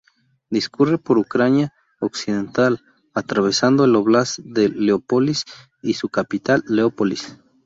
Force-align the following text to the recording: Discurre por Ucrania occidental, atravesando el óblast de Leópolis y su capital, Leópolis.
Discurre 0.49 0.97
por 0.97 1.19
Ucrania 1.19 1.75
occidental, 1.99 2.79
atravesando 3.13 3.83
el 3.85 3.95
óblast 3.95 4.39
de 4.39 4.67
Leópolis 4.67 5.43
y 5.83 5.93
su 5.93 6.09
capital, 6.09 6.63
Leópolis. 6.67 7.37